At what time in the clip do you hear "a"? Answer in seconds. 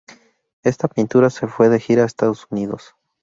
2.01-2.05